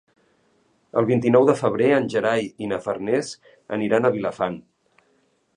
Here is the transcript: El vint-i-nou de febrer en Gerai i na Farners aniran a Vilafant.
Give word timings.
El 1.01 1.07
vint-i-nou 1.09 1.45
de 1.49 1.55
febrer 1.59 1.91
en 1.99 2.09
Gerai 2.15 2.49
i 2.65 2.71
na 2.73 2.81
Farners 2.89 3.31
aniran 3.79 4.09
a 4.11 4.15
Vilafant. 4.17 4.61